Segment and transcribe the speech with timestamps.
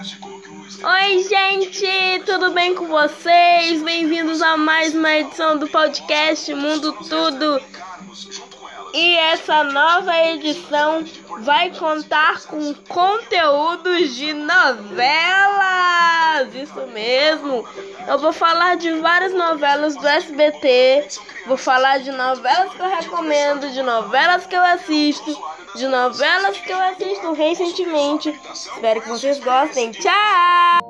[0.00, 3.82] Oi, gente, tudo bem com vocês?
[3.82, 7.60] Bem-vindos a mais uma edição do podcast Mundo Tudo.
[8.94, 11.04] E essa nova edição
[11.40, 15.51] vai contar com conteúdos de novelas
[16.72, 17.64] isso mesmo.
[18.06, 21.08] Eu vou falar de várias novelas do SBT,
[21.46, 25.38] vou falar de novelas que eu recomendo, de novelas que eu assisto,
[25.76, 28.40] de novelas que eu assisto recentemente.
[28.52, 29.92] Espero que vocês gostem.
[29.92, 30.80] Tchau!